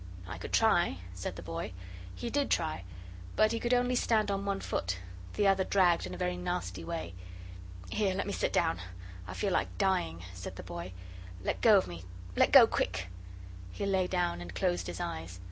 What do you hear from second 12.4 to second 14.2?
go, quick" He lay